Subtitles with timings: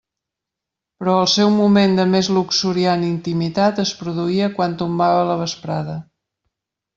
[1.01, 6.01] Però el seu moment de més luxuriant intimitat es produïa quan tombava la vesprada.